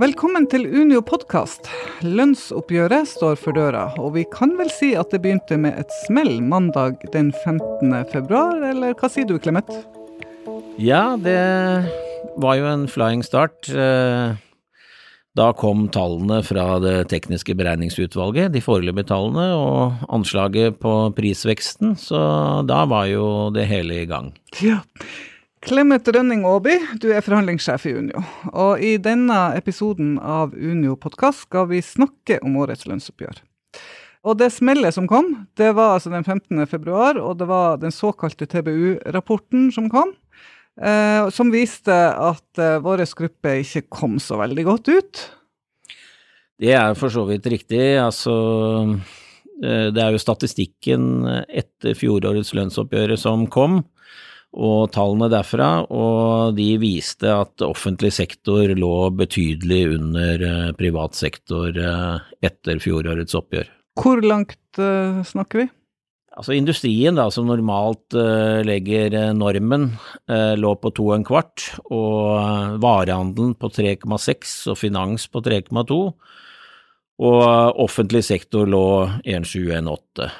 Velkommen 0.00 0.46
til 0.48 0.62
Unio 0.64 1.02
podkast. 1.04 1.66
Lønnsoppgjøret 2.00 3.04
står 3.10 3.34
for 3.36 3.52
døra, 3.52 3.82
og 4.00 4.14
vi 4.14 4.22
kan 4.32 4.54
vel 4.56 4.70
si 4.72 4.94
at 4.96 5.10
det 5.12 5.18
begynte 5.20 5.58
med 5.60 5.76
et 5.76 5.92
smell 6.06 6.38
mandag 6.40 7.02
den 7.12 7.28
15. 7.42 7.92
februar, 8.08 8.62
eller 8.70 8.96
hva 8.96 9.10
sier 9.12 9.28
du, 9.28 9.34
Clemet? 9.36 9.68
Ja, 10.80 11.18
det 11.20 11.36
var 12.40 12.56
jo 12.56 12.70
en 12.70 12.86
flying 12.88 13.20
start. 13.26 13.68
Eh, 13.68 14.40
da 15.36 15.50
kom 15.60 15.90
tallene 15.92 16.40
fra 16.48 16.78
det 16.80 17.10
tekniske 17.12 17.52
beregningsutvalget, 17.60 18.54
de 18.56 18.64
foreløpige 18.64 19.10
tallene, 19.12 19.50
og 19.52 20.00
anslaget 20.08 20.80
på 20.80 20.94
prisveksten, 21.18 21.92
så 22.00 22.22
da 22.64 22.86
var 22.88 23.12
jo 23.12 23.26
det 23.52 23.68
hele 23.68 24.00
i 24.00 24.08
gang. 24.08 24.32
Ja. 24.64 24.80
Clemet 25.60 26.08
Rønning 26.08 26.40
Aaby, 26.48 26.72
du 27.02 27.10
er 27.12 27.20
forhandlingssjef 27.20 27.82
i 27.90 27.92
Unio. 27.92 28.22
Og 28.48 28.80
i 28.80 28.94
denne 29.02 29.50
episoden 29.58 30.14
av 30.16 30.54
Unio 30.56 30.94
podkast 30.96 31.44
skal 31.44 31.66
vi 31.68 31.82
snakke 31.84 32.38
om 32.46 32.56
årets 32.62 32.86
lønnsoppgjør. 32.88 33.42
Og 34.24 34.38
det 34.40 34.48
smellet 34.54 34.96
som 34.96 35.04
kom, 35.08 35.28
det 35.60 35.74
var 35.76 35.98
altså 35.98 36.14
den 36.14 36.24
15. 36.24 36.64
februar, 36.64 37.20
og 37.20 37.36
det 37.42 37.50
var 37.52 37.76
den 37.82 37.92
såkalte 37.92 38.48
TBU-rapporten 38.48 39.68
som 39.76 39.92
kom. 39.92 40.14
Eh, 40.80 41.28
som 41.28 41.52
viste 41.52 41.92
at 41.92 42.60
eh, 42.62 42.80
vår 42.80 43.04
gruppe 43.20 43.58
ikke 43.60 43.84
kom 43.92 44.16
så 44.16 44.40
veldig 44.40 44.64
godt 44.64 44.88
ut. 44.88 45.24
Det 46.56 46.72
er 46.72 46.96
for 46.96 47.12
så 47.12 47.28
vidt 47.28 47.52
riktig. 47.52 47.84
Altså, 48.00 48.32
eh, 49.60 49.92
det 49.92 50.08
er 50.08 50.16
jo 50.16 50.24
statistikken 50.24 51.28
etter 51.44 51.92
fjorårets 52.00 52.56
lønnsoppgjør 52.56 53.18
som 53.20 53.44
kom 53.44 53.82
og 54.50 54.90
tallene 54.94 55.28
derfra, 55.30 55.70
og 55.94 56.56
de 56.56 56.72
viste 56.82 57.30
at 57.30 57.62
offentlig 57.62 58.10
sektor 58.16 58.72
lå 58.74 58.94
betydelig 59.14 59.82
under 59.94 60.46
eh, 60.46 60.70
privat 60.78 61.14
sektor 61.18 61.70
eh, 61.70 62.16
etter 62.42 62.80
fjorårets 62.82 63.36
oppgjør. 63.38 63.70
Hvor 64.00 64.22
langt 64.24 64.80
uh, 64.80 65.20
snakker 65.26 65.64
vi? 65.64 65.68
Altså 66.40 66.54
Industrien, 66.54 67.18
da, 67.18 67.26
som 67.34 67.48
normalt 67.50 68.14
legger 68.64 69.16
normen, 69.34 69.88
lå 70.30 70.70
på 70.78 70.92
to 70.94 71.08
og 71.08 71.16
en 71.16 71.24
kvart, 71.26 71.64
og 71.90 72.78
varehandelen 72.80 73.56
på 73.58 73.68
3,6 73.74 74.54
og 74.70 74.78
finans 74.78 75.26
på 75.28 75.42
3,2, 75.44 75.98
og 77.26 77.82
offentlig 77.82 78.22
sektor 78.30 78.70
lå 78.70 78.86
1,7-1,8. 79.26 80.30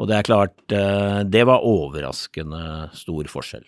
Og 0.00 0.08
det 0.08 0.16
er 0.16 0.24
klart, 0.24 0.56
eh, 0.72 1.20
det 1.28 1.44
var 1.44 1.66
overraskende 1.66 2.88
stor 2.96 3.28
forskjell. 3.28 3.66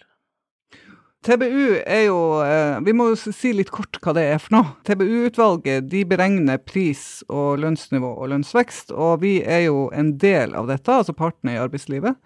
TBU 1.22 1.76
er 1.86 2.00
jo 2.08 2.16
eh, 2.42 2.80
Vi 2.82 2.92
må 2.98 3.12
si 3.14 3.52
litt 3.54 3.70
kort 3.70 4.00
hva 4.02 4.14
det 4.16 4.24
er 4.26 4.40
for 4.42 4.56
noe. 4.56 4.72
TBU-utvalget 4.88 5.86
de 5.92 6.00
beregner 6.08 6.58
pris 6.58 7.22
og 7.30 7.60
lønnsnivå 7.62 8.10
og 8.16 8.32
lønnsvekst, 8.32 8.90
og 8.90 9.22
vi 9.22 9.36
er 9.44 9.68
jo 9.68 9.86
en 9.94 10.16
del 10.18 10.56
av 10.58 10.66
dette, 10.72 10.90
altså 10.90 11.14
partene 11.14 11.54
i 11.54 11.60
arbeidslivet. 11.62 12.18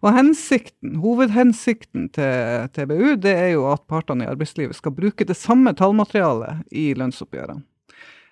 Og 0.00 0.16
hensikten, 0.16 0.96
Hovedhensikten 1.04 2.08
til 2.16 2.66
TBU 2.74 3.14
det 3.22 3.36
er 3.36 3.52
jo 3.54 3.68
at 3.70 3.86
partene 3.90 4.26
i 4.26 4.32
arbeidslivet 4.32 4.80
skal 4.80 4.96
bruke 4.96 5.28
det 5.28 5.38
samme 5.38 5.76
tallmaterialet 5.78 6.64
i 6.74 6.90
lønnsoppgjørene. 6.98 7.62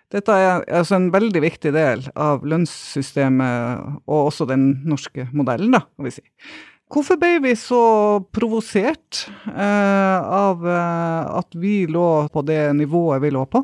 Dette 0.08 0.32
er 0.32 0.62
altså 0.72 0.96
en 0.96 1.10
veldig 1.12 1.42
viktig 1.44 1.70
del 1.74 2.06
av 2.16 2.46
lønnssystemet 2.48 4.04
og 4.08 4.30
også 4.30 4.46
den 4.48 4.70
norske 4.88 5.28
modellen, 5.36 5.74
da, 5.76 5.82
kan 5.84 6.08
vi 6.08 6.14
si. 6.16 6.24
Hvorfor 6.88 7.18
ble 7.20 7.34
vi 7.44 7.52
så 7.60 7.82
provosert 8.32 9.26
eh, 9.52 10.20
av 10.24 10.64
eh, 10.64 11.34
at 11.36 11.52
vi 11.60 11.82
lå 11.90 12.08
på 12.32 12.42
det 12.48 12.62
nivået 12.78 13.20
vi 13.26 13.32
lå 13.36 13.44
på? 13.52 13.60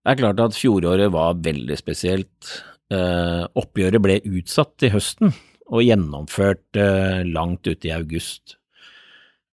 Det 0.00 0.12
er 0.12 0.20
klart 0.20 0.42
at 0.44 0.56
fjoråret 0.56 1.08
var 1.12 1.40
veldig 1.40 1.78
spesielt. 1.80 2.52
Eh, 2.92 3.44
oppgjøret 3.56 4.04
ble 4.04 4.18
utsatt 4.28 4.74
til 4.82 4.92
høsten 4.98 5.32
og 5.70 5.84
gjennomført 5.86 6.76
eh, 6.76 7.24
langt 7.24 7.64
ute 7.64 7.88
i 7.88 7.96
august. 7.96 8.59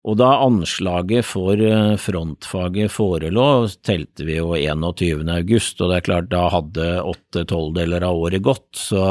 Og 0.08 0.16
da 0.20 0.30
anslaget 0.46 1.26
for 1.28 1.60
eh, 1.60 1.96
frontfaget 2.00 2.94
forelå, 2.94 3.68
telte 3.84 4.28
vi 4.28 4.38
jo 4.38 4.54
21. 4.56 5.26
august, 5.34 5.82
og 5.82 5.92
det 5.92 5.98
er 5.98 6.06
klart 6.06 6.30
da 6.32 6.48
hadde 6.54 6.90
åtte 7.02 7.44
tolvdeler 7.50 8.06
av 8.08 8.20
året 8.28 8.46
gått, 8.46 8.70
så 8.78 9.08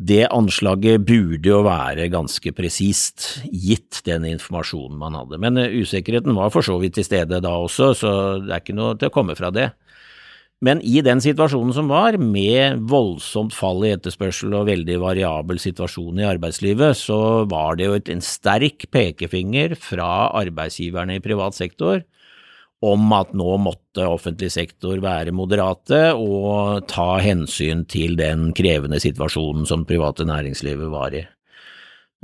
det 0.00 0.24
anslaget 0.32 1.04
burde 1.04 1.50
jo 1.50 1.60
være 1.66 2.08
ganske 2.08 2.54
presist, 2.56 3.44
gitt 3.52 4.00
den 4.06 4.24
informasjonen 4.30 4.96
man 4.98 5.18
hadde. 5.18 5.38
Men 5.42 5.60
eh, 5.60 5.76
usikkerheten 5.84 6.34
var 6.38 6.50
for 6.54 6.66
så 6.66 6.78
vidt 6.80 6.96
til 6.98 7.06
stede 7.06 7.42
da 7.44 7.54
også, 7.60 7.92
så 8.00 8.12
det 8.40 8.54
er 8.56 8.64
ikke 8.64 8.78
noe 8.80 8.96
til 8.98 9.12
å 9.12 9.14
komme 9.14 9.36
fra 9.38 9.52
det. 9.54 9.70
Men 10.60 10.82
i 10.84 11.00
den 11.00 11.22
situasjonen 11.24 11.72
som 11.72 11.88
var, 11.88 12.18
med 12.20 12.82
voldsomt 12.90 13.54
fall 13.56 13.80
i 13.88 13.94
etterspørsel 13.94 14.52
og 14.58 14.68
veldig 14.68 14.98
variabel 15.00 15.60
situasjon 15.62 16.20
i 16.20 16.26
arbeidslivet, 16.28 16.98
så 17.00 17.46
var 17.48 17.78
det 17.80 17.88
jo 17.88 17.96
en 18.12 18.24
sterk 18.24 18.84
pekefinger 18.92 19.72
fra 19.80 20.28
arbeidsgiverne 20.42 21.16
i 21.16 21.24
privat 21.24 21.56
sektor 21.56 22.02
om 22.84 23.12
at 23.12 23.32
nå 23.36 23.56
måtte 23.60 24.06
offentlig 24.08 24.48
sektor 24.52 25.00
være 25.04 25.34
moderate 25.36 26.14
og 26.16 26.86
ta 26.88 27.18
hensyn 27.20 27.84
til 27.88 28.16
den 28.20 28.50
krevende 28.56 29.00
situasjonen 29.02 29.68
som 29.68 29.84
private 29.88 30.24
næringslivet 30.28 30.88
var 30.92 31.16
i. 31.16 31.24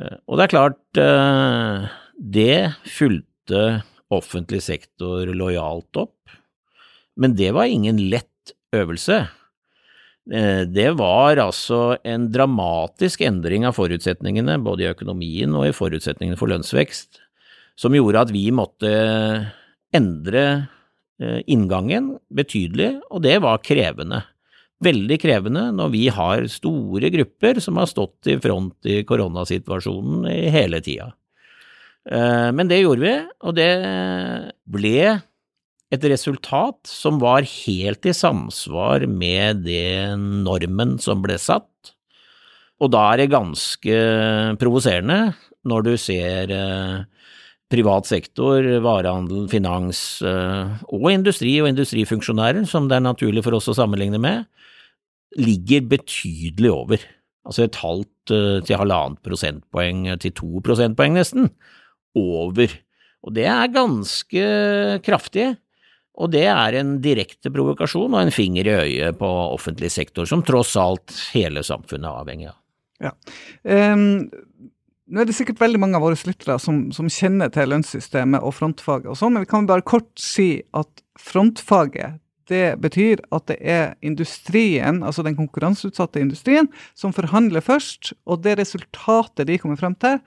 Eh, 0.00 0.16
og 0.24 0.38
det 0.38 0.46
er 0.46 0.52
klart, 0.52 0.80
eh, 1.00 1.88
det 2.16 2.58
fulgte 2.88 3.82
offentlig 4.12 4.62
sektor 4.64 5.28
lojalt 5.28 6.04
opp. 6.04 6.14
Men 7.16 7.36
det 7.36 7.52
var 7.56 7.70
ingen 7.72 7.98
lett 8.10 8.52
øvelse. 8.76 9.26
Eh, 10.32 10.62
det 10.66 10.90
var 10.98 11.38
altså 11.38 11.96
en 12.04 12.28
dramatisk 12.34 13.22
endring 13.22 13.66
av 13.66 13.76
forutsetningene, 13.78 14.58
både 14.62 14.84
i 14.84 14.90
økonomien 14.90 15.54
og 15.54 15.68
i 15.68 15.74
forutsetningene 15.76 16.38
for 16.38 16.50
lønnsvekst, 16.50 17.20
som 17.78 17.94
gjorde 17.94 18.24
at 18.26 18.32
vi 18.34 18.48
måtte 18.54 18.90
endre 19.94 20.44
eh, 21.22 21.42
inngangen 21.46 22.16
betydelig, 22.34 22.96
og 23.10 23.22
det 23.26 23.38
var 23.44 23.62
krevende. 23.64 24.24
Veldig 24.82 25.16
krevende 25.22 25.70
når 25.72 25.92
vi 25.94 26.02
har 26.12 26.48
store 26.52 27.08
grupper 27.14 27.62
som 27.64 27.78
har 27.80 27.88
stått 27.88 28.28
i 28.28 28.36
front 28.42 28.90
i 28.90 29.00
koronasituasjonen 29.08 30.26
hele 30.52 30.82
tida. 30.84 31.12
Eh, 32.10 32.50
men 32.52 32.68
det 32.68 32.82
gjorde 32.82 33.06
vi, 33.06 33.14
og 33.46 33.56
det 33.56 33.70
ble 34.66 34.98
et 35.94 36.02
resultat 36.10 36.80
som 36.90 37.20
var 37.22 37.46
helt 37.46 38.06
i 38.08 38.14
samsvar 38.16 39.06
med 39.06 39.62
den 39.68 40.42
normen 40.46 40.96
som 41.02 41.22
ble 41.22 41.38
satt. 41.38 41.94
Og 42.82 42.90
da 42.92 43.04
er 43.12 43.22
det 43.22 43.32
ganske 43.32 43.98
provoserende 44.60 45.20
når 45.66 45.86
du 45.86 45.92
ser 45.98 46.52
eh, 46.52 47.04
privat 47.72 48.06
sektor, 48.08 48.62
varehandel, 48.84 49.46
finans 49.50 50.20
eh, 50.26 50.76
og 50.92 51.08
industri 51.10 51.56
og 51.62 51.70
industrifunksjonærer, 51.72 52.66
som 52.68 52.90
det 52.90 52.98
er 52.98 53.06
naturlig 53.06 53.42
for 53.46 53.56
oss 53.58 53.70
å 53.72 53.76
sammenligne 53.78 54.20
med, 54.22 54.46
ligger 55.40 55.86
betydelig 55.90 56.72
over. 56.72 57.06
Altså 57.46 57.66
et 57.66 57.78
halvt 57.80 58.34
eh, 58.34 58.58
til 58.66 58.82
halvannet 58.82 59.22
prosentpoeng 59.26 60.06
til 60.22 60.34
to 60.36 60.62
prosentpoeng 60.66 61.16
nesten, 61.18 61.50
over. 62.16 62.72
Og 63.26 63.34
det 63.36 63.48
er 63.50 63.72
ganske 63.74 64.44
kraftig. 65.04 65.54
Og 66.16 66.32
det 66.32 66.46
er 66.48 66.78
en 66.78 66.96
direkte 67.04 67.52
provokasjon 67.52 68.14
og 68.14 68.20
en 68.22 68.32
finger 68.32 68.68
i 68.68 68.76
øyet 68.86 69.18
på 69.20 69.28
offentlig 69.28 69.90
sektor, 69.92 70.28
som 70.28 70.44
tross 70.46 70.72
alt 70.80 71.12
hele 71.34 71.64
samfunnet 71.66 72.08
er 72.08 72.22
avhengig 72.22 72.48
av. 72.50 72.60
Ja. 73.04 73.12
Um, 73.62 74.30
nå 75.06 75.20
er 75.20 75.28
det 75.28 75.36
sikkert 75.36 75.60
veldig 75.60 75.78
mange 75.82 75.98
av 75.98 76.06
våre 76.06 76.16
lyttere 76.26 76.56
som, 76.62 76.86
som, 76.96 77.10
kjenner 77.12 77.52
til 77.54 77.68
lønnssystemet 77.70 78.42
og 78.42 78.56
frontfaget 78.56 79.10
og 79.12 79.18
sånn, 79.20 79.36
men 79.36 79.44
vi 79.44 79.50
kan 79.50 79.68
bare 79.68 79.84
kort 79.86 80.08
si 80.18 80.48
at 80.74 81.04
frontfaget 81.20 82.16
det 82.50 82.78
betyr 82.82 83.22
at 83.34 83.46
det 83.50 83.56
er 83.60 83.94
industrien, 84.06 85.02
altså 85.02 85.24
den 85.26 85.38
konkurranseutsatte 85.38 86.22
industrien, 86.22 86.68
som 86.94 87.14
forhandler 87.16 87.64
først, 87.64 88.12
og 88.26 88.42
det 88.46 88.58
resultatet 88.60 89.48
de 89.48 89.58
kommer 89.62 89.80
frem 89.80 89.96
til, 90.02 90.20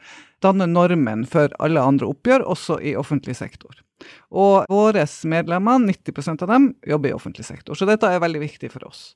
danner 0.43 0.67
normen 0.67 1.25
for 1.27 1.51
alle 1.59 1.83
andre 1.83 2.09
oppgjør, 2.09 2.47
også 2.47 2.79
i 2.83 2.95
offentlig 2.99 3.35
sektor. 3.39 3.79
Og 4.31 4.69
våre 4.71 5.03
medlemmer, 5.27 5.81
90% 5.83 6.45
av 6.45 6.53
dem, 6.53 6.69
jobber 6.87 7.11
i 7.11 7.15
offentlig 7.15 7.45
sektor. 7.47 7.75
Så 7.75 7.87
dette 7.89 8.07
er 8.07 8.21
veldig 8.23 8.41
viktig 8.45 8.69
for 8.71 8.87
oss. 8.87 9.15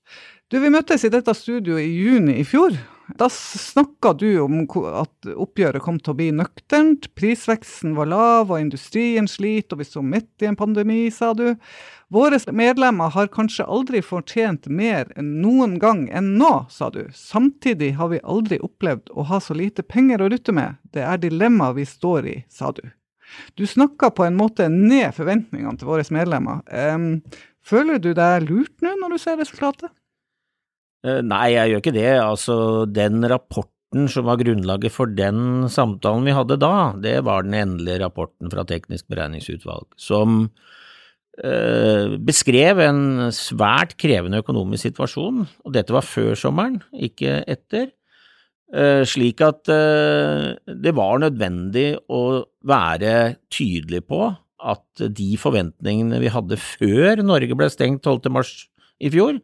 Du, 0.51 0.59
Vi 0.59 0.71
møttes 0.73 1.05
i 1.05 1.13
dette 1.13 1.33
studioet 1.33 1.85
i 1.85 1.93
juni 2.03 2.39
i 2.41 2.47
fjor. 2.47 2.75
Da 3.19 3.27
snakka 3.31 4.13
du 4.15 4.27
om 4.43 4.61
at 4.63 5.27
oppgjøret 5.33 5.83
kom 5.83 5.99
til 5.99 6.13
å 6.13 6.17
bli 6.17 6.29
nøkternt. 6.35 7.09
Prisveksten 7.15 7.95
var 7.97 8.09
lav, 8.11 8.51
og 8.51 8.59
industrien 8.59 9.27
sliter, 9.27 9.75
og 9.75 9.83
vi 9.83 9.89
sto 9.89 10.03
midt 10.03 10.43
i 10.43 10.49
en 10.49 10.59
pandemi, 10.59 11.05
sa 11.11 11.33
du. 11.37 11.53
Våre 12.13 12.37
medlemmer 12.53 13.09
har 13.09 13.29
kanskje 13.33 13.65
aldri 13.65 13.97
fortjent 14.05 14.67
mer 14.69 15.07
enn 15.17 15.31
noen 15.41 15.79
gang 15.81 16.03
enn 16.13 16.35
nå, 16.37 16.51
sa 16.69 16.91
du. 16.93 17.07
Samtidig 17.17 17.95
har 17.97 18.11
vi 18.11 18.19
aldri 18.21 18.59
opplevd 18.61 19.09
å 19.17 19.25
ha 19.31 19.39
så 19.41 19.55
lite 19.57 19.81
penger 19.81 20.21
å 20.21 20.27
rutte 20.29 20.53
med. 20.53 20.77
Det 20.93 21.01
er 21.01 21.23
dilemmaet 21.23 21.79
vi 21.79 21.87
står 21.89 22.27
i, 22.29 22.35
sa 22.53 22.69
du. 22.77 22.83
Du 23.57 23.65
snakka 23.65 24.11
på 24.13 24.27
en 24.27 24.37
måte 24.37 24.67
ned 24.69 25.09
forventningene 25.17 25.73
til 25.81 25.89
våre 25.89 26.05
medlemmer. 26.13 26.61
Um, 26.69 27.23
føler 27.65 27.97
du 27.97 28.11
deg 28.13 28.45
lurt 28.45 28.85
nå 28.85 28.93
når 28.99 29.15
du 29.15 29.23
ser 29.23 29.41
resultatet? 29.41 29.89
Uh, 31.01 31.23
nei, 31.25 31.47
jeg 31.55 31.71
gjør 31.71 31.81
ikke 31.81 31.95
det. 31.97 32.11
Altså, 32.19 32.59
den 32.93 33.25
rapporten 33.25 34.05
som 34.13 34.29
var 34.29 34.37
grunnlaget 34.37 34.93
for 34.93 35.09
den 35.09 35.65
samtalen 35.65 36.29
vi 36.29 36.37
hadde 36.37 36.61
da, 36.61 36.93
det 36.93 37.23
var 37.25 37.49
den 37.49 37.57
endelige 37.57 38.03
rapporten 38.05 38.53
fra 38.53 38.69
Teknisk 38.69 39.09
beregningsutvalg, 39.09 39.89
som 39.97 40.51
beskrev 41.33 42.77
en 42.83 43.31
svært 43.33 43.95
krevende 43.97 44.43
økonomisk 44.43 44.85
situasjon, 44.85 45.39
og 45.65 45.73
dette 45.73 45.95
var 45.95 46.05
før 46.05 46.37
sommeren, 46.37 46.75
ikke 46.93 47.39
etter. 47.49 47.87
Eh, 48.73 49.03
slik 49.05 49.41
at 49.45 49.69
eh, 49.69 50.53
det 50.65 50.95
var 50.97 51.19
nødvendig 51.21 51.91
å 52.09 52.41
være 52.65 53.35
tydelig 53.53 54.01
på 54.09 54.31
at 54.63 55.03
de 55.13 55.27
forventningene 55.37 56.17
vi 56.23 56.31
hadde 56.33 56.57
før 56.57 57.21
Norge 57.21 57.57
ble 57.59 57.67
stengt 57.69 58.01
12. 58.01 58.31
mars 58.33 58.53
i 58.97 59.11
fjor, 59.13 59.37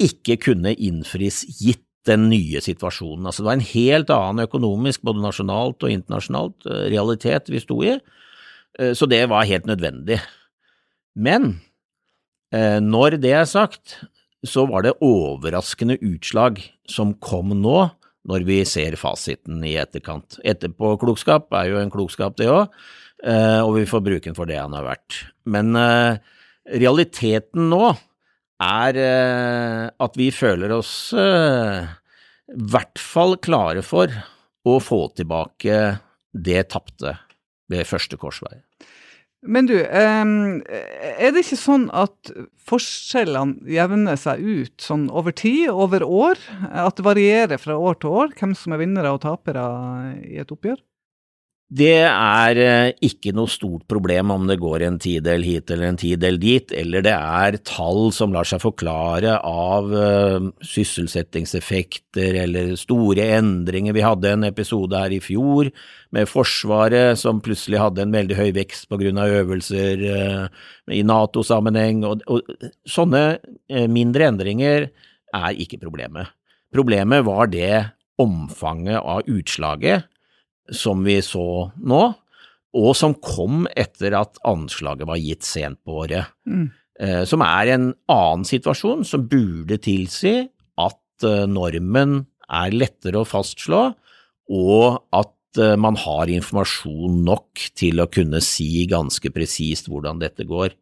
ikke 0.00 0.38
kunne 0.40 0.72
innfris 0.72 1.42
gitt 1.58 1.82
den 2.08 2.30
nye 2.30 2.62
situasjonen. 2.62 3.26
Altså 3.26 3.42
det 3.42 3.48
var 3.50 3.58
en 3.58 3.68
helt 3.74 4.12
annen 4.14 4.46
økonomisk, 4.46 5.02
både 5.04 5.24
nasjonalt 5.24 5.84
og 5.84 5.92
internasjonalt, 5.92 6.56
eh, 6.70 6.86
realitet 6.94 7.52
vi 7.52 7.60
sto 7.60 7.82
i, 7.84 7.98
så 8.76 9.06
det 9.08 9.22
var 9.30 9.46
helt 9.48 9.64
nødvendig. 9.64 10.18
Men 11.16 11.54
når 12.52 13.16
det 13.20 13.32
er 13.34 13.48
sagt, 13.48 13.96
så 14.46 14.66
var 14.70 14.84
det 14.84 14.96
overraskende 15.04 15.96
utslag 16.04 16.60
som 16.88 17.14
kom 17.22 17.54
nå, 17.56 17.78
når 18.26 18.46
vi 18.46 18.60
ser 18.66 18.96
fasiten 18.98 19.62
i 19.66 19.76
etterkant. 19.78 20.38
Etterpåklokskap 20.46 21.52
er 21.60 21.70
jo 21.70 21.80
en 21.80 21.92
klokskap, 21.92 22.36
det 22.38 22.48
òg, 22.50 22.72
eh, 23.22 23.60
og 23.62 23.76
vi 23.78 23.86
får 23.86 24.02
bruke 24.02 24.26
den 24.26 24.38
for 24.38 24.50
det 24.50 24.58
han 24.58 24.74
har 24.74 24.86
vært. 24.86 25.20
Men 25.46 25.76
eh, 25.78 26.18
realiteten 26.82 27.68
nå 27.70 27.84
er 28.62 28.98
eh, 28.98 29.84
at 30.02 30.18
vi 30.18 30.32
føler 30.34 30.74
oss 30.74 30.96
i 31.14 32.58
hvert 32.72 32.98
fall 33.02 33.36
klare 33.42 33.82
for 33.86 34.10
å 34.66 34.76
få 34.82 35.00
tilbake 35.14 35.78
det 36.34 36.66
tapte 36.72 37.14
ved 37.70 37.86
første 37.86 38.18
korsvei. 38.18 38.58
Men 39.46 39.68
du, 39.68 39.76
er 39.78 41.30
det 41.32 41.42
ikke 41.44 41.58
sånn 41.60 41.86
at 41.94 42.32
forskjellene 42.66 43.70
jevner 43.70 44.18
seg 44.18 44.42
ut 44.42 44.82
sånn 44.82 45.06
over 45.14 45.34
tid, 45.36 45.70
over 45.70 46.02
år? 46.06 46.40
At 46.70 46.98
det 46.98 47.06
varierer 47.06 47.62
fra 47.62 47.78
år 47.78 48.00
til 48.02 48.18
år 48.22 48.34
hvem 48.38 48.56
som 48.58 48.74
er 48.74 48.82
vinnere 48.82 49.14
og 49.14 49.22
tapere 49.24 49.66
i 50.26 50.40
et 50.42 50.52
oppgjør? 50.52 50.82
Det 51.66 51.96
er 52.06 52.58
eh, 52.62 52.92
ikke 53.02 53.32
noe 53.34 53.50
stort 53.50 53.88
problem 53.90 54.30
om 54.30 54.44
det 54.46 54.54
går 54.62 54.84
en 54.86 55.00
tidel 55.02 55.42
hit 55.42 55.72
eller 55.74 55.88
en 55.90 55.98
tidel 55.98 56.38
dit, 56.38 56.70
eller 56.70 57.02
det 57.02 57.14
er 57.16 57.58
tall 57.66 58.12
som 58.14 58.30
lar 58.30 58.46
seg 58.46 58.62
forklare 58.62 59.34
av 59.42 59.90
uh, 59.90 60.46
sysselsettingseffekter 60.62 62.38
eller 62.44 62.76
store 62.78 63.26
endringer. 63.40 63.96
Vi 63.98 64.06
hadde 64.06 64.30
en 64.36 64.46
episode 64.46 64.94
her 64.94 65.10
i 65.10 65.18
fjor 65.18 65.72
med 66.14 66.30
Forsvaret 66.30 67.18
som 67.18 67.42
plutselig 67.42 67.82
hadde 67.82 68.06
en 68.06 68.14
veldig 68.14 68.38
høy 68.38 68.54
vekst 68.62 68.86
på 68.86 69.02
grunn 69.02 69.18
av 69.18 69.34
øvelser 69.42 70.06
uh, 70.06 70.46
i 70.94 71.02
Nato-sammenheng, 71.02 72.06
og, 72.06 72.22
sånne 72.86 73.40
mindre 73.90 74.30
endringer 74.30 74.92
er 75.34 75.58
ikke 75.58 75.82
problemet. 75.82 76.30
Problemet 76.70 77.26
var 77.26 77.50
det 77.50 77.88
omfanget 78.22 79.02
av 79.02 79.26
utslaget 79.26 80.06
som 80.74 81.04
vi 81.06 81.20
så 81.24 81.70
nå, 81.76 82.02
og 82.76 82.90
som 82.98 83.14
kom 83.22 83.64
etter 83.76 84.16
at 84.18 84.40
anslaget 84.46 85.08
var 85.08 85.20
gitt 85.20 85.46
sent 85.46 85.80
på 85.86 86.02
året. 86.04 86.34
Mm. 86.48 86.68
Eh, 86.96 87.22
som 87.28 87.44
er 87.44 87.74
en 87.74 87.90
annen 88.08 88.46
situasjon 88.48 89.04
som 89.04 89.26
burde 89.28 89.76
tilsi 89.84 90.38
at 90.80 91.26
eh, 91.28 91.44
normen 91.48 92.22
er 92.46 92.72
lettere 92.76 93.20
å 93.20 93.28
fastslå, 93.28 93.82
og 94.56 94.86
at 95.16 95.60
eh, 95.60 95.76
man 95.80 95.98
har 96.00 96.32
informasjon 96.32 97.20
nok 97.26 97.66
til 97.76 98.00
å 98.00 98.08
kunne 98.12 98.40
si 98.44 98.86
ganske 98.88 99.32
presist 99.34 99.90
hvordan 99.92 100.22
dette 100.24 100.48
går. 100.48 100.76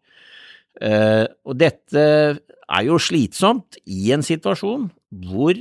Og 0.74 1.54
dette 1.54 2.00
er 2.02 2.82
jo 2.82 2.96
slitsomt 2.98 3.76
i 3.86 4.08
en 4.10 4.24
situasjon 4.26 4.88
hvor 5.30 5.60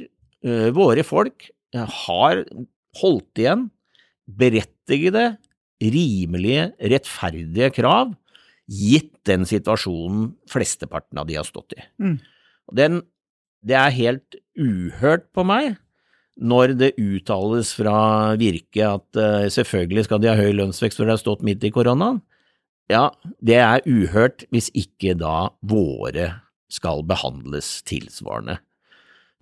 våre 0.73 1.03
folk 1.05 1.45
har 1.77 2.41
holdt 2.97 3.43
igjen 3.43 3.67
berettigede, 4.27 5.37
rimelige, 5.83 6.69
rettferdige 6.79 7.71
krav, 7.75 8.13
gitt 8.69 9.15
den 9.27 9.47
situasjonen 9.47 10.31
flesteparten 10.51 11.19
av 11.19 11.27
de 11.27 11.37
har 11.39 11.47
stått 11.47 11.75
i. 11.75 11.83
Mm. 11.99 12.17
Den, 12.75 13.01
det 13.65 13.75
er 13.79 13.97
helt 13.97 14.37
uhørt 14.59 15.27
på 15.35 15.43
meg 15.47 15.73
når 16.33 16.73
det 16.79 16.93
uttales 16.97 17.73
fra 17.77 18.33
Virke 18.39 18.87
at 18.87 19.19
uh, 19.19 19.49
selvfølgelig 19.53 20.07
skal 20.07 20.21
de 20.23 20.31
ha 20.31 20.37
høy 20.39 20.53
lønnsvekst 20.57 20.99
når 20.99 21.05
de 21.05 21.13
har 21.13 21.21
stått 21.21 21.43
midt 21.45 21.65
i 21.67 21.73
koronaen. 21.73 22.23
Ja, 22.91 23.11
det 23.39 23.59
er 23.61 23.85
uhørt 23.87 24.47
hvis 24.51 24.71
ikke 24.75 25.13
da 25.19 25.53
våre 25.61 26.31
skal 26.73 27.03
behandles 27.07 27.81
tilsvarende. 27.87 28.57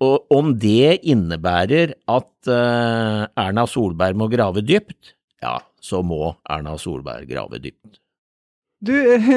Og 0.02 0.32
om 0.34 0.54
det 0.58 1.02
innebærer 1.06 1.94
at 2.10 2.50
uh, 2.50 3.26
Erna 3.38 3.66
Solberg 3.70 4.18
må 4.18 4.28
grave 4.32 4.64
dypt, 4.66 5.14
ja, 5.42 5.58
så 5.82 6.02
må 6.06 6.34
Erna 6.50 6.78
Solberg 6.80 7.28
grave 7.30 7.60
dypt. 7.62 8.00
Du, 8.82 8.94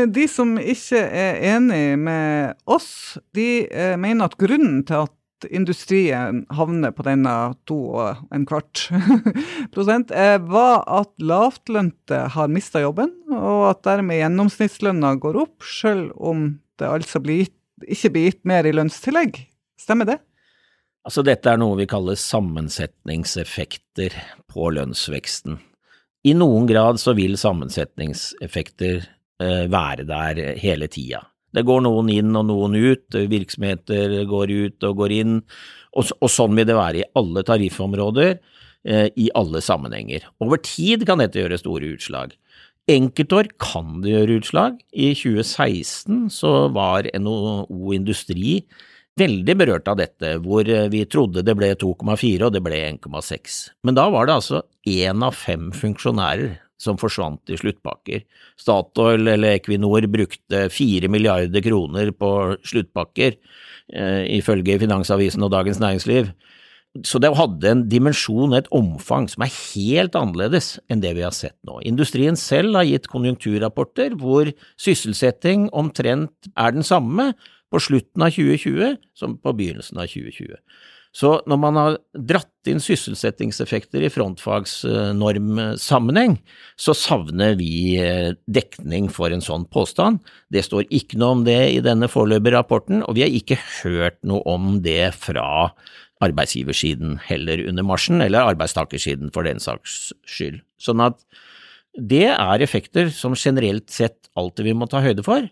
de 0.09 0.25
som 0.31 0.55
ikke 0.57 1.03
er 1.05 1.37
enig 1.53 1.99
med 2.01 2.55
oss, 2.65 3.19
de 3.37 3.67
uh, 3.69 3.93
mener 4.01 4.25
at 4.25 4.39
grunnen 4.41 4.81
til 4.87 5.05
at 5.05 5.13
industrien 5.53 6.41
havner 6.55 6.93
på 6.95 7.03
denne 7.05 7.33
to 7.69 7.77
og 7.99 8.23
en 8.33 8.45
kvart 8.49 8.87
prosent, 9.75 10.13
uh, 10.15 10.39
var 10.49 10.81
at 10.89 11.13
lavtlønte 11.21 12.23
har 12.33 12.49
mista 12.49 12.81
jobben, 12.81 13.11
og 13.35 13.67
at 13.75 13.83
dermed 13.85 14.23
gjennomsnittslønna 14.23 15.13
går 15.21 15.43
opp, 15.45 15.59
selv 15.67 16.15
om 16.17 16.55
det 16.81 16.89
altså 16.89 17.21
blir, 17.21 17.51
ikke 17.85 18.15
blir 18.15 18.31
gitt 18.31 18.47
mer 18.49 18.65
i 18.65 18.73
lønnstillegg. 18.73 19.43
Stemmer 19.77 20.09
det? 20.09 20.23
Altså 21.05 21.21
dette 21.21 21.51
er 21.51 21.59
noe 21.61 21.77
vi 21.77 21.85
kaller 21.89 22.17
sammensetningseffekter 22.17 24.15
på 24.49 24.71
lønnsveksten. 24.73 25.59
I 26.25 26.33
noen 26.33 26.65
grad 26.65 26.97
så 26.97 27.13
vil 27.13 27.37
sammensetningseffekter 27.37 29.03
eh, 29.05 29.65
være 29.69 30.07
der 30.09 30.41
hele 30.57 30.89
tida. 30.89 31.21
Det 31.53 31.61
går 31.67 31.83
noen 31.85 32.09
inn 32.09 32.33
og 32.35 32.47
noen 32.49 32.73
ut, 32.73 33.15
virksomheter 33.29 34.17
går 34.27 34.51
ut 34.51 34.87
og 34.89 34.97
går 35.03 35.13
inn, 35.15 35.35
og, 35.95 36.09
sånn 36.27 36.57
vil 36.57 36.67
det 36.67 36.75
være 36.75 37.03
i 37.03 37.05
alle 37.21 37.45
tariffområder, 37.47 38.33
eh, 38.89 39.07
i 39.13 39.29
alle 39.37 39.61
sammenhenger. 39.61 40.25
Over 40.41 40.57
tid 40.65 41.05
kan 41.05 41.21
dette 41.21 41.37
gjøre 41.39 41.61
store 41.61 41.93
utslag. 41.93 42.33
Enkeltår 42.89 43.53
kan 43.61 44.01
det 44.01 44.11
gjøre 44.11 44.41
utslag. 44.41 44.81
I 44.89 45.13
2016 45.13 46.33
så 46.33 46.67
var 46.73 47.07
NHO 47.13 47.93
Industri 47.93 48.65
veldig 49.19 49.55
berørt 49.57 49.87
av 49.91 49.99
dette, 49.99 50.35
hvor 50.43 50.67
eh, 50.67 50.89
vi 50.91 51.05
trodde 51.09 51.43
det 51.45 51.55
ble 51.57 51.71
2,4 51.79 52.47
og 52.47 52.53
det 52.55 52.61
ble 52.65 52.81
1,6. 52.91 53.57
Men 53.87 53.97
da 53.97 54.09
var 54.13 54.27
det 54.27 54.37
altså 54.39 54.63
én 54.89 55.23
av 55.25 55.37
fem 55.39 55.71
funksjonærer 55.75 56.59
som 56.81 56.99
forsvant 56.99 57.53
i 57.53 57.57
sluttpakker. 57.59 58.25
Statoil 58.59 59.29
eller 59.31 59.55
Equinor 59.55 60.05
brukte 60.11 60.65
fire 60.73 61.09
milliarder 61.11 61.63
kroner 61.63 62.11
på 62.11 62.31
sluttpakker, 62.67 63.37
eh, 63.93 64.23
ifølge 64.35 64.81
Finansavisen 64.83 65.47
og 65.47 65.55
Dagens 65.55 65.79
Næringsliv. 65.79 66.33
Så 67.03 67.19
det 67.19 67.33
hadde 67.35 67.67
en 67.67 67.81
dimensjon, 67.91 68.53
et 68.55 68.69
omfang, 68.71 69.27
som 69.27 69.43
er 69.43 69.51
helt 69.51 70.15
annerledes 70.15 70.77
enn 70.87 71.01
det 71.03 71.11
vi 71.17 71.25
har 71.25 71.33
sett 71.35 71.57
nå. 71.67 71.81
Industrien 71.83 72.37
selv 72.39 72.77
har 72.79 72.87
gitt 72.87 73.09
konjunkturrapporter 73.11 74.15
hvor 74.21 74.51
sysselsetting 74.79 75.67
omtrent 75.75 76.51
er 76.55 76.71
den 76.71 76.87
samme, 76.87 77.33
på 77.71 77.81
slutten 77.81 78.25
av 78.25 78.35
2020 78.35 78.99
som 79.17 79.37
på 79.41 79.55
begynnelsen 79.57 80.01
av 80.01 80.11
2020. 80.11 80.53
Så 81.15 81.29
når 81.47 81.59
man 81.61 81.77
har 81.79 81.93
dratt 82.27 82.67
inn 82.67 82.81
sysselsettingseffekter 82.83 84.03
i 84.03 84.09
frontfagsnormsammenheng, 84.11 86.35
så 86.75 86.91
savner 86.97 87.55
vi 87.55 87.95
eh, 88.01 88.33
dekning 88.51 89.07
for 89.13 89.31
en 89.31 89.41
sånn 89.43 89.65
påstand. 89.71 90.19
Det 90.51 90.63
står 90.67 90.83
ikke 90.91 91.17
noe 91.21 91.31
om 91.37 91.43
det 91.47 91.69
i 91.71 91.79
denne 91.85 92.07
foreløpige 92.11 92.55
rapporten, 92.57 93.03
og 93.07 93.15
vi 93.15 93.23
har 93.23 93.31
ikke 93.31 93.55
hørt 93.79 94.19
noe 94.27 94.43
om 94.43 94.83
det 94.83 95.15
fra 95.15 95.71
arbeidsgiversiden 96.25 97.19
heller 97.23 97.63
under 97.69 97.83
marsjen, 97.87 98.21
eller 98.23 98.47
arbeidstakersiden 98.51 99.31
for 99.35 99.43
den 99.47 99.59
saks 99.63 100.13
skyld. 100.27 100.59
Sånn 100.83 101.01
at 101.05 101.17
det 101.95 102.27
er 102.35 102.59
effekter 102.59 103.07
som 103.15 103.35
generelt 103.39 103.87
sett 103.93 104.27
alltid 104.35 104.65
vi 104.67 104.73
må 104.75 104.85
ta 104.91 104.99
høyde 105.03 105.23
for, 105.23 105.47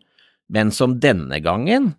men 0.51 0.71
som 0.75 0.99
denne 0.99 1.39
gangen 1.43 1.93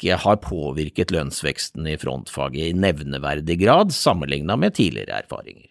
ikke 0.00 0.20
har 0.22 0.40
påvirket 0.40 1.12
lønnsveksten 1.12 1.86
i 1.90 1.98
frontfaget 2.00 2.70
i 2.70 2.76
nevneverdig 2.76 3.58
grad 3.60 3.92
sammenlignet 3.92 4.58
med 4.58 4.74
tidligere 4.78 5.20
erfaringer. 5.20 5.68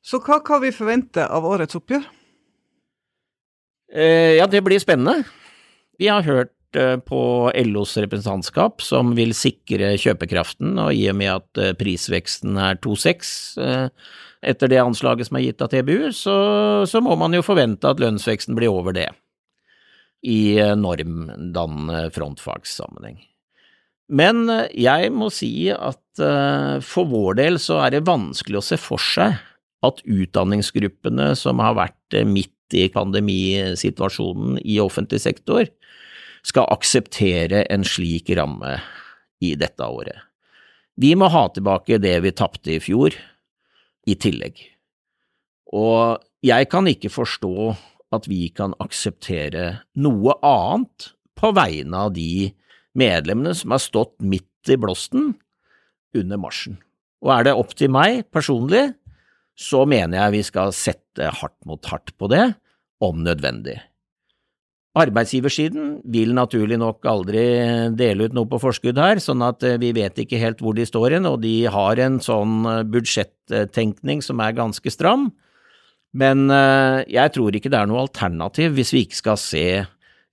Så 0.00 0.22
hva 0.24 0.40
kan 0.44 0.62
vi 0.62 0.72
forvente 0.72 1.24
av 1.26 1.44
årets 1.44 1.76
oppgjør? 1.76 2.06
Eh, 3.92 4.38
ja, 4.38 4.46
det 4.48 4.62
blir 4.64 4.80
spennende. 4.80 5.26
Vi 6.00 6.08
har 6.08 6.24
hørt 6.24 6.76
eh, 6.76 6.96
på 6.96 7.20
LOs 7.68 7.96
representantskap 8.00 8.80
som 8.84 9.12
vil 9.18 9.34
sikre 9.36 9.94
kjøpekraften, 10.00 10.78
og 10.80 10.94
i 10.96 11.08
og 11.12 11.18
med 11.20 11.34
at 11.34 11.60
eh, 11.60 11.76
prisveksten 11.76 12.56
er 12.56 12.80
2,6 12.80 13.90
etter 14.48 14.70
det 14.70 14.78
anslaget 14.78 15.26
som 15.26 15.36
er 15.36 15.48
gitt 15.48 15.62
av 15.64 15.72
TBU, 15.72 16.12
så, 16.14 16.34
så 16.86 17.00
må 17.02 17.16
man 17.18 17.34
jo 17.34 17.42
forvente 17.42 17.90
at 17.90 17.98
lønnsveksten 17.98 18.54
blir 18.54 18.70
over 18.70 18.94
det 18.94 19.08
i 20.26 20.58
normdannende 20.78 22.08
frontfagssammenheng. 22.14 23.20
Men 24.08 24.48
jeg 24.72 25.12
må 25.12 25.28
si 25.34 25.68
at 25.70 26.22
for 26.82 27.10
vår 27.10 27.36
del 27.38 27.58
så 27.62 27.82
er 27.84 27.92
det 27.94 28.06
vanskelig 28.08 28.58
å 28.58 28.64
se 28.64 28.78
for 28.80 29.02
seg 29.02 29.36
at 29.86 30.00
utdanningsgruppene 30.02 31.30
som 31.38 31.60
har 31.62 31.76
vært 31.78 32.16
midt 32.26 32.74
i 32.74 32.88
pandemisituasjonen 32.92 34.58
i 34.64 34.78
offentlig 34.82 35.20
sektor, 35.22 35.68
skal 36.46 36.68
akseptere 36.72 37.64
en 37.72 37.84
slik 37.86 38.30
ramme 38.36 38.78
i 39.44 39.54
dette 39.58 39.84
året. 39.84 40.16
Vi 40.98 41.14
må 41.18 41.28
ha 41.30 41.46
tilbake 41.54 42.00
det 42.02 42.16
vi 42.24 42.34
tapte 42.34 42.74
i 42.74 42.80
fjor, 42.82 43.14
i 44.08 44.16
tillegg. 44.18 44.58
Og 45.76 46.18
jeg 46.44 46.68
kan 46.72 46.88
ikke 46.90 47.12
forstå 47.12 47.74
at 48.14 48.28
vi 48.30 48.48
kan 48.54 48.74
akseptere 48.82 49.82
noe 50.00 50.36
annet 50.44 51.10
på 51.38 51.52
vegne 51.56 52.06
av 52.08 52.14
de 52.16 52.50
medlemmene 52.98 53.54
som 53.56 53.74
har 53.74 53.82
stått 53.82 54.16
midt 54.24 54.72
i 54.72 54.78
blåsten 54.80 55.34
under 56.16 56.40
marsjen. 56.40 56.78
Og 57.24 57.34
er 57.34 57.48
det 57.48 57.58
opp 57.58 57.74
til 57.78 57.92
meg 57.92 58.24
personlig, 58.34 58.88
så 59.58 59.82
mener 59.90 60.20
jeg 60.20 60.36
vi 60.36 60.42
skal 60.46 60.74
sette 60.76 61.30
hardt 61.40 61.58
mot 61.66 61.82
hardt 61.90 62.14
på 62.18 62.30
det, 62.30 62.46
om 63.02 63.22
nødvendig. 63.26 63.76
Arbeidsgiversiden 64.98 65.98
vil 66.10 66.32
naturlig 66.34 66.78
nok 66.80 67.06
aldri 67.06 67.42
dele 67.94 68.26
ut 68.26 68.34
noe 68.34 68.48
på 68.50 68.58
forskudd 68.62 68.98
her, 68.98 69.20
sånn 69.22 69.44
at 69.46 69.62
eh, 69.66 69.76
vi 69.78 69.92
vet 69.94 70.16
ikke 70.18 70.40
helt 70.40 70.62
hvor 70.64 70.74
de 70.74 70.86
står 70.88 71.18
hen, 71.18 71.28
og 71.28 71.42
de 71.44 71.68
har 71.70 72.00
en 72.02 72.18
sånn 72.22 72.64
eh, 72.66 72.80
budsjettenkning 72.88 74.24
som 74.24 74.42
er 74.42 74.56
ganske 74.56 74.90
stram. 74.90 75.28
Men 76.16 76.48
eh, 76.52 77.04
jeg 77.12 77.34
tror 77.34 77.56
ikke 77.56 77.70
det 77.72 77.78
er 77.80 77.88
noe 77.90 78.06
alternativ 78.06 78.76
hvis 78.78 78.94
vi 78.94 79.04
ikke 79.06 79.20
skal 79.20 79.40
se 79.40 79.66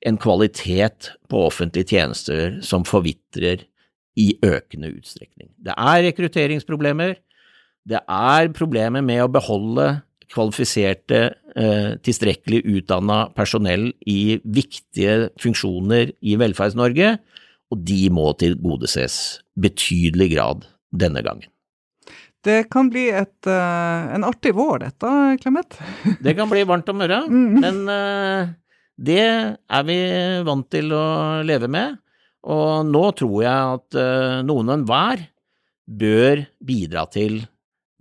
en 0.06 0.20
kvalitet 0.22 1.12
på 1.32 1.46
offentlige 1.48 1.96
tjenester 1.96 2.60
som 2.64 2.86
forvitrer 2.88 3.66
i 4.16 4.32
økende 4.46 4.94
utstrekning. 4.94 5.50
Det 5.60 5.76
er 5.76 6.04
rekrutteringsproblemer, 6.08 7.18
det 7.86 8.02
er 8.02 8.52
problemer 8.56 9.04
med 9.06 9.24
å 9.26 9.32
beholde 9.32 9.88
kvalifiserte, 10.32 11.36
eh, 11.56 11.96
tilstrekkelig 12.02 12.64
utdanna 12.66 13.26
personell 13.36 13.92
i 14.08 14.40
viktige 14.42 15.32
funksjoner 15.42 16.14
i 16.22 16.38
Velferds-Norge, 16.40 17.18
og 17.72 17.84
de 17.86 18.10
må 18.10 18.32
tilgodeses 18.40 19.42
betydelig 19.60 20.32
grad 20.36 20.66
denne 20.92 21.22
gangen. 21.26 21.50
Det 22.46 22.60
kan 22.70 22.90
bli 22.94 23.08
et, 23.10 23.40
uh, 23.50 24.14
en 24.16 24.26
artig 24.28 24.54
vår, 24.56 24.84
dette, 24.86 25.12
Clemet? 25.42 25.80
det 26.26 26.36
kan 26.38 26.52
bli 26.52 26.64
varmt 26.68 26.90
om 26.94 27.02
øra, 27.02 27.24
mm. 27.26 27.60
men 27.64 27.82
uh, 27.90 28.54
det 28.96 29.24
er 29.26 29.88
vi 29.88 29.98
vant 30.46 30.68
til 30.72 30.94
å 30.94 31.06
leve 31.48 31.70
med. 31.72 31.98
Og 32.46 32.86
nå 32.86 33.04
tror 33.18 33.40
jeg 33.42 33.80
at 33.80 33.98
uh, 33.98 34.44
noen 34.46 34.76
enhver 34.78 35.26
bør 35.86 36.46
bidra 36.66 37.06
til 37.14 37.42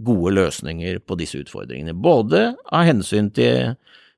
gode 0.04 0.34
løsninger 0.36 1.00
på 1.06 1.16
disse 1.20 1.40
utfordringene, 1.40 1.94
både 1.94 2.50
av 2.68 2.88
hensyn 2.88 3.30
til 3.34 3.76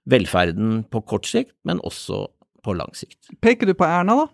velferden 0.09 0.81
på 0.91 1.03
kort 1.07 1.27
sikt, 1.29 1.55
men 1.67 1.83
også 1.87 2.25
på 2.67 2.75
lang 2.75 2.93
sikt. 2.97 3.31
Peker 3.43 3.69
du 3.69 3.77
på 3.79 3.87
Erna, 3.87 4.25
da? 4.25 4.27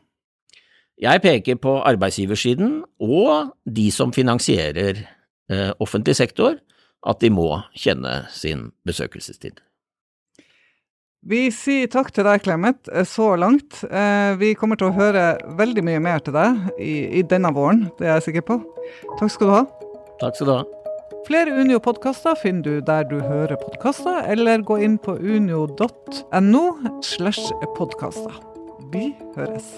Jeg 1.02 1.22
peker 1.24 1.58
på 1.58 1.80
arbeidsgiversiden 1.82 2.82
og 3.02 3.52
de 3.66 3.88
som 3.90 4.12
finansierer 4.14 5.00
offentlig 5.82 6.16
sektor, 6.18 6.56
at 7.02 7.20
de 7.22 7.30
må 7.34 7.48
kjenne 7.74 8.22
sin 8.30 8.70
besøkelsestid. 8.86 9.60
Vi 11.22 11.44
sier 11.54 11.86
takk 11.86 12.10
til 12.10 12.26
deg, 12.26 12.42
Clemet, 12.42 12.88
eh, 12.90 13.06
så 13.06 13.36
langt. 13.38 13.84
Eh, 13.86 14.34
vi 14.40 14.54
kommer 14.58 14.78
til 14.78 14.90
å 14.90 14.96
høre 14.96 15.38
veldig 15.58 15.84
mye 15.86 16.02
mer 16.02 16.22
til 16.26 16.34
deg 16.34 16.80
i, 16.82 16.94
i 17.20 17.22
denne 17.22 17.52
våren, 17.54 17.86
det 17.98 18.08
er 18.08 18.18
jeg 18.18 18.26
sikker 18.30 18.46
på. 18.50 18.58
Takk 19.20 19.30
skal 19.30 19.46
du 19.46 19.54
ha. 19.54 19.64
Takk 20.22 20.38
skal 20.38 20.50
du 20.50 20.54
ha. 20.56 20.62
Flere 21.28 21.54
Unio-podkaster 21.54 22.34
finner 22.42 22.66
du 22.66 22.80
der 22.82 23.06
du 23.06 23.20
hører 23.22 23.54
podkaster, 23.60 24.24
eller 24.26 24.66
gå 24.66 24.80
inn 24.82 24.98
på 24.98 25.14
unio.no 25.14 26.64
slash 27.06 27.54
podkaster. 27.78 28.42
Vi 28.90 29.12
høres. 29.38 29.70